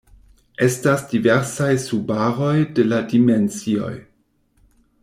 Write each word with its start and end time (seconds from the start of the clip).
Estas 0.67 1.03
diversaj 1.11 1.69
subaroj 1.85 2.55
de 2.81 2.87
la 2.89 3.03
dimensioj. 3.13 3.95